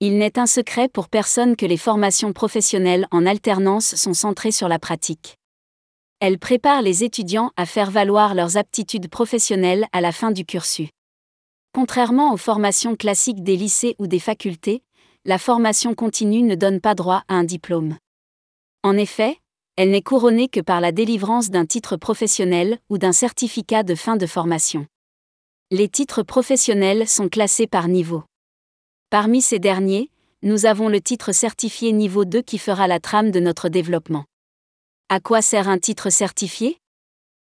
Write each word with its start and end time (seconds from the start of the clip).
Il 0.00 0.18
n'est 0.18 0.38
un 0.38 0.46
secret 0.46 0.90
pour 0.90 1.08
personne 1.08 1.56
que 1.56 1.64
les 1.64 1.78
formations 1.78 2.34
professionnelles 2.34 3.08
en 3.10 3.24
alternance 3.24 3.94
sont 3.94 4.12
centrées 4.12 4.50
sur 4.50 4.68
la 4.68 4.78
pratique. 4.78 5.38
Elles 6.20 6.38
préparent 6.38 6.82
les 6.82 7.02
étudiants 7.02 7.50
à 7.56 7.64
faire 7.64 7.90
valoir 7.90 8.34
leurs 8.34 8.58
aptitudes 8.58 9.08
professionnelles 9.08 9.86
à 9.92 10.02
la 10.02 10.12
fin 10.12 10.32
du 10.32 10.44
cursus. 10.44 10.88
Contrairement 11.72 12.34
aux 12.34 12.36
formations 12.36 12.94
classiques 12.94 13.42
des 13.42 13.56
lycées 13.56 13.96
ou 13.98 14.06
des 14.06 14.18
facultés, 14.18 14.82
la 15.24 15.38
formation 15.38 15.94
continue 15.94 16.42
ne 16.42 16.56
donne 16.56 16.82
pas 16.82 16.94
droit 16.94 17.22
à 17.28 17.34
un 17.34 17.44
diplôme. 17.44 17.96
En 18.82 18.98
effet, 18.98 19.38
elle 19.76 19.90
n'est 19.90 20.02
couronnée 20.02 20.48
que 20.48 20.60
par 20.60 20.82
la 20.82 20.92
délivrance 20.92 21.48
d'un 21.48 21.64
titre 21.64 21.96
professionnel 21.96 22.78
ou 22.90 22.98
d'un 22.98 23.12
certificat 23.12 23.82
de 23.82 23.94
fin 23.94 24.16
de 24.16 24.26
formation. 24.26 24.86
Les 25.70 25.88
titres 25.88 26.22
professionnels 26.22 27.08
sont 27.08 27.30
classés 27.30 27.66
par 27.66 27.88
niveau. 27.88 28.24
Parmi 29.08 29.40
ces 29.40 29.60
derniers, 29.60 30.10
nous 30.42 30.66
avons 30.66 30.88
le 30.88 31.00
titre 31.00 31.30
certifié 31.30 31.92
niveau 31.92 32.24
2 32.24 32.42
qui 32.42 32.58
fera 32.58 32.88
la 32.88 32.98
trame 32.98 33.30
de 33.30 33.38
notre 33.38 33.68
développement. 33.68 34.24
À 35.08 35.20
quoi 35.20 35.42
sert 35.42 35.68
un 35.68 35.78
titre 35.78 36.10
certifié? 36.10 36.80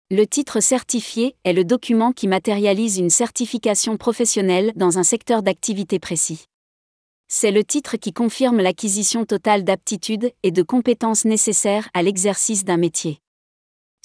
Le 0.10 0.26
titre 0.26 0.62
certifié 0.62 1.36
est 1.44 1.54
le 1.54 1.64
document 1.64 2.12
qui 2.12 2.28
matérialise 2.28 2.98
une 2.98 3.12
certification 3.12 3.98
professionnelle 3.98 4.74
dans 4.76 4.98
un 4.98 5.04
secteur 5.04 5.44
d'activité 5.44 6.00
précis. 6.00 6.46
C'est 7.28 7.52
le 7.52 7.64
titre 7.64 7.98
qui 7.98 8.14
confirme 8.14 8.60
l'acquisition 8.60 9.24
totale 9.24 9.64
d'aptitudes 9.64 10.34
et 10.42 10.50
de 10.50 10.64
compétences 10.64 11.24
nécessaires 11.24 11.88
à 11.94 12.02
l'exercice 12.02 12.66
d'un 12.66 12.78
métier. 12.78 13.23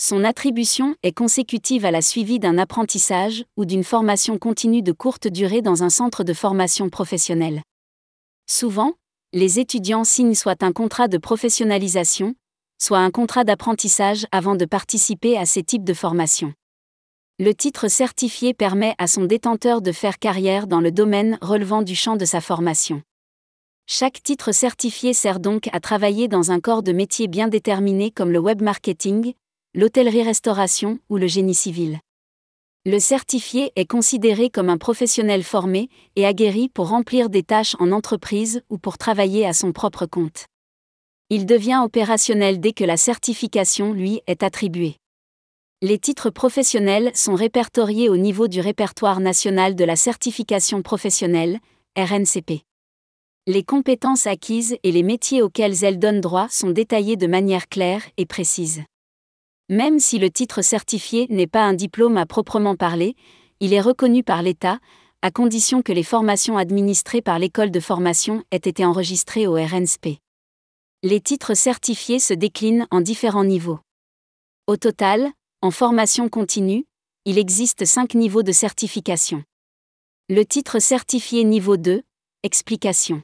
Son 0.01 0.23
attribution 0.23 0.95
est 1.03 1.11
consécutive 1.11 1.85
à 1.85 1.91
la 1.91 2.03
suivi 2.03 2.39
d'un 2.39 2.57
apprentissage 2.57 3.45
ou 3.57 3.65
d'une 3.65 3.83
formation 3.83 4.39
continue 4.39 4.81
de 4.81 4.93
courte 4.93 5.27
durée 5.27 5.61
dans 5.61 5.83
un 5.83 5.91
centre 5.91 6.23
de 6.23 6.33
formation 6.33 6.89
professionnelle. 6.89 7.63
Souvent, 8.49 8.93
les 9.33 9.59
étudiants 9.59 10.05
signent 10.05 10.37
soit 10.37 10.63
un 10.63 10.71
contrat 10.71 11.09
de 11.09 11.19
professionnalisation, 11.19 12.37
soit 12.81 13.01
un 13.01 13.11
contrat 13.11 13.43
d'apprentissage 13.43 14.25
avant 14.31 14.55
de 14.55 14.67
participer 14.67 15.37
à 15.37 15.47
ces 15.47 15.65
types 15.65 15.83
de 15.83 15.95
formations. 15.95 16.55
Le 17.41 17.53
titre 17.53 17.89
certifié 17.89 18.55
permet 18.55 18.95
à 18.99 19.09
son 19.09 19.25
détenteur 19.25 19.83
de 19.83 19.91
faire 19.91 20.21
carrière 20.21 20.69
dans 20.69 20.81
le 20.81 20.93
domaine 20.93 21.39
relevant 21.43 21.83
du 21.83 21.97
champ 21.97 22.15
de 22.15 22.25
sa 22.25 22.41
formation. 22.41 23.03
Chaque 23.87 24.23
titre 24.23 24.53
certifié 24.53 25.13
sert 25.13 25.41
donc 25.41 25.69
à 25.73 25.81
travailler 25.81 26.29
dans 26.29 26.53
un 26.53 26.61
corps 26.61 26.85
de 26.85 26.93
métier 26.93 27.27
bien 27.27 27.49
déterminé 27.49 28.13
comme 28.13 28.31
le 28.31 28.39
web 28.39 28.63
marketing, 28.63 29.35
l'hôtellerie-restauration 29.75 30.99
ou 31.09 31.17
le 31.17 31.27
génie 31.27 31.55
civil. 31.55 31.99
Le 32.85 32.99
certifié 32.99 33.73
est 33.77 33.85
considéré 33.85 34.51
comme 34.51 34.69
un 34.69 34.79
professionnel 34.79 35.43
formé 35.43 35.89
et 36.17 36.25
aguerri 36.25 36.69
pour 36.69 36.89
remplir 36.89 37.29
des 37.29 37.43
tâches 37.43 37.77
en 37.79 37.93
entreprise 37.93 38.63
ou 38.71 38.79
pour 38.79 38.99
travailler 38.99 39.47
à 39.47 39.53
son 39.53 39.73
propre 39.73 40.07
compte. 40.07 40.47
Il 41.31 41.45
devient 41.45 41.81
opérationnel 41.85 42.61
dès 42.61 42.73
que 42.73 42.85
la 42.85 42.97
certification 42.97 43.93
lui 43.93 44.23
est 44.27 44.43
attribuée. 44.43 44.97
Les 45.83 45.99
titres 45.99 46.31
professionnels 46.31 47.11
sont 47.15 47.35
répertoriés 47.35 48.09
au 48.09 48.17
niveau 48.17 48.49
du 48.49 48.61
répertoire 48.61 49.21
national 49.21 49.75
de 49.75 49.85
la 49.85 49.97
certification 49.97 50.83
professionnelle, 50.83 51.61
RNCP 51.97 52.63
les 53.49 53.63
compétences 53.63 54.27
acquises 54.27 54.77
et 54.83 54.93
les 54.93 55.03
métiers 55.03 55.41
auxquels 55.41 55.83
elles 55.83 55.99
donnent 55.99 56.21
droit 56.21 56.49
sont 56.51 56.69
détaillés 56.69 57.17
de 57.17 57.27
manière 57.27 57.67
claire 57.71 58.03
et 58.19 58.27
précise. 58.27 58.83
Même 59.71 60.01
si 60.01 60.19
le 60.19 60.31
titre 60.31 60.63
certifié 60.63 61.27
n'est 61.29 61.47
pas 61.47 61.63
un 61.63 61.75
diplôme 61.75 62.17
à 62.17 62.25
proprement 62.25 62.75
parler, 62.75 63.17
il 63.61 63.75
est 63.75 63.81
reconnu 63.83 64.25
par 64.25 64.43
l'État, 64.43 64.79
à 65.21 65.31
condition 65.31 65.83
que 65.83 65.93
les 65.93 66.03
formations 66.03 66.57
administrées 66.57 67.21
par 67.21 67.39
l'école 67.39 67.71
de 67.71 67.81
formation 67.81 68.45
aient 68.51 68.57
été 68.57 68.87
enregistrées 68.87 69.47
au 69.47 69.55
RNSP. 69.55 70.21
Les 71.03 71.21
titres 71.21 71.53
certifiés 71.55 72.19
se 72.19 72.33
déclinent 72.33 72.87
en 72.91 73.03
différents 73.03 73.45
niveaux. 73.45 73.79
Au 74.67 74.77
total, 74.77 75.31
en 75.61 75.71
formation 75.71 76.31
continue, 76.31 76.87
il 77.27 77.37
existe 77.37 77.85
cinq 77.85 78.15
niveaux 78.15 78.43
de 78.43 78.53
certification. 78.53 79.45
Le 80.31 80.45
titre 80.45 80.79
certifié 80.79 81.45
niveau 81.45 81.77
2, 81.77 82.03
explication. 82.43 83.23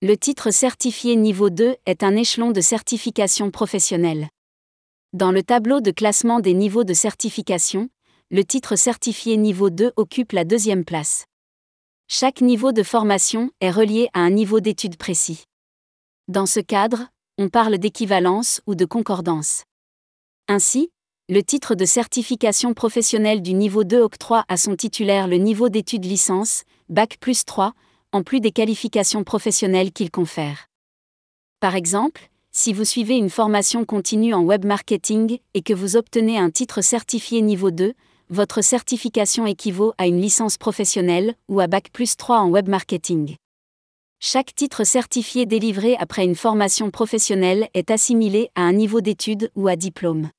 Le 0.00 0.16
titre 0.16 0.50
certifié 0.50 1.14
niveau 1.14 1.50
2 1.50 1.76
est 1.86 2.02
un 2.02 2.16
échelon 2.16 2.50
de 2.50 2.60
certification 2.60 3.52
professionnelle. 3.52 4.28
Dans 5.14 5.30
le 5.30 5.42
tableau 5.42 5.82
de 5.82 5.90
classement 5.90 6.40
des 6.40 6.54
niveaux 6.54 6.84
de 6.84 6.94
certification, 6.94 7.90
le 8.30 8.44
titre 8.44 8.76
certifié 8.76 9.36
niveau 9.36 9.68
2 9.68 9.92
occupe 9.96 10.32
la 10.32 10.46
deuxième 10.46 10.86
place. 10.86 11.26
Chaque 12.08 12.40
niveau 12.40 12.72
de 12.72 12.82
formation 12.82 13.50
est 13.60 13.70
relié 13.70 14.08
à 14.14 14.20
un 14.20 14.30
niveau 14.30 14.60
d'études 14.60 14.96
précis. 14.96 15.44
Dans 16.28 16.46
ce 16.46 16.60
cadre, 16.60 17.08
on 17.36 17.50
parle 17.50 17.76
d'équivalence 17.76 18.62
ou 18.66 18.74
de 18.74 18.86
concordance. 18.86 19.64
Ainsi, 20.48 20.90
le 21.28 21.42
titre 21.42 21.74
de 21.74 21.84
certification 21.84 22.72
professionnelle 22.72 23.42
du 23.42 23.52
niveau 23.52 23.84
2 23.84 24.00
octroie 24.00 24.46
à 24.48 24.56
son 24.56 24.76
titulaire 24.76 25.28
le 25.28 25.36
niveau 25.36 25.68
d'études 25.68 26.06
licence, 26.06 26.62
Bac 26.88 27.18
plus 27.20 27.44
3, 27.44 27.74
en 28.12 28.22
plus 28.22 28.40
des 28.40 28.50
qualifications 28.50 29.24
professionnelles 29.24 29.92
qu'il 29.92 30.10
confère. 30.10 30.68
Par 31.60 31.74
exemple, 31.74 32.30
si 32.54 32.74
vous 32.74 32.84
suivez 32.84 33.16
une 33.16 33.30
formation 33.30 33.86
continue 33.86 34.34
en 34.34 34.42
web 34.42 34.66
marketing 34.66 35.38
et 35.54 35.62
que 35.62 35.72
vous 35.72 35.96
obtenez 35.96 36.36
un 36.36 36.50
titre 36.50 36.82
certifié 36.82 37.40
niveau 37.40 37.70
2, 37.70 37.94
votre 38.28 38.62
certification 38.62 39.46
équivaut 39.46 39.94
à 39.96 40.06
une 40.06 40.20
licence 40.20 40.58
professionnelle 40.58 41.34
ou 41.48 41.60
à 41.60 41.66
Bac 41.66 41.88
plus 41.90 42.16
3 42.16 42.40
en 42.40 42.50
web 42.50 42.68
marketing. 42.68 43.36
Chaque 44.20 44.54
titre 44.54 44.84
certifié 44.84 45.46
délivré 45.46 45.96
après 45.96 46.24
une 46.24 46.36
formation 46.36 46.90
professionnelle 46.90 47.68
est 47.72 47.90
assimilé 47.90 48.50
à 48.54 48.60
un 48.62 48.74
niveau 48.74 49.00
d'études 49.00 49.50
ou 49.56 49.66
à 49.66 49.74
diplôme. 49.74 50.30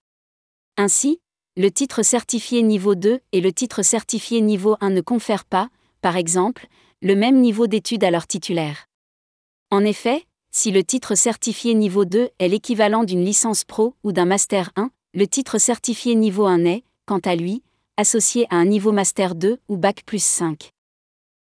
Ainsi, 0.78 1.20
le 1.58 1.72
titre 1.72 2.04
certifié 2.04 2.62
niveau 2.62 2.94
2 2.94 3.22
et 3.32 3.42
le 3.42 3.52
titre 3.52 3.82
certifié 3.82 4.40
niveau 4.42 4.78
1 4.82 4.92
ne 4.92 5.02
confèrent 5.02 5.46
pas, 5.46 5.70
par 6.02 6.16
exemple, 6.16 6.68
le 7.02 7.16
même 7.16 7.42
niveau 7.42 7.66
d'études 7.66 8.04
à 8.04 8.12
leur 8.12 8.28
titulaire. 8.28 8.86
En 9.72 9.84
effet, 9.84 10.26
si 10.56 10.70
le 10.70 10.84
titre 10.84 11.16
certifié 11.16 11.74
niveau 11.74 12.06
2 12.06 12.30
est 12.38 12.48
l'équivalent 12.48 13.04
d'une 13.04 13.26
licence 13.26 13.64
pro 13.64 13.96
ou 14.04 14.12
d'un 14.12 14.26
master 14.26 14.70
1, 14.76 14.92
le 15.16 15.26
titre 15.26 15.58
certifié 15.58 16.14
niveau 16.14 16.46
1 16.46 16.66
est, 16.66 16.84
quant 17.08 17.20
à 17.26 17.36
lui, 17.36 17.64
associé 17.98 18.46
à 18.52 18.58
un 18.58 18.66
niveau 18.66 18.92
master 18.92 19.34
2 19.34 19.58
ou 19.68 19.78
bac 19.78 20.04
plus 20.06 20.24
5. 20.24 20.73